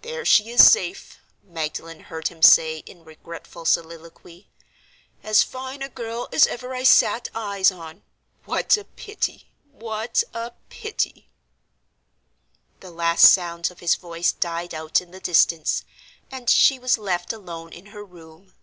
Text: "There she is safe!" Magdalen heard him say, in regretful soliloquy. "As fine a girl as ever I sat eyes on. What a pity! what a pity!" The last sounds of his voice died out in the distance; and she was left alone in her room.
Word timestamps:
"There 0.00 0.24
she 0.24 0.48
is 0.48 0.66
safe!" 0.66 1.18
Magdalen 1.42 2.00
heard 2.00 2.28
him 2.28 2.40
say, 2.40 2.78
in 2.86 3.04
regretful 3.04 3.66
soliloquy. 3.66 4.48
"As 5.22 5.42
fine 5.42 5.82
a 5.82 5.90
girl 5.90 6.26
as 6.32 6.46
ever 6.46 6.72
I 6.72 6.84
sat 6.84 7.28
eyes 7.34 7.70
on. 7.70 8.02
What 8.46 8.78
a 8.78 8.84
pity! 8.84 9.50
what 9.70 10.24
a 10.32 10.52
pity!" 10.70 11.28
The 12.80 12.90
last 12.90 13.26
sounds 13.30 13.70
of 13.70 13.80
his 13.80 13.94
voice 13.96 14.32
died 14.32 14.72
out 14.72 15.02
in 15.02 15.10
the 15.10 15.20
distance; 15.20 15.84
and 16.30 16.48
she 16.48 16.78
was 16.78 16.96
left 16.96 17.30
alone 17.34 17.70
in 17.74 17.88
her 17.92 18.06
room. 18.06 18.54